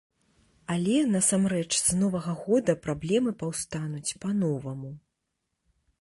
[0.75, 4.91] Але насамрэч з новага года праблемы паўстануць па-новаму.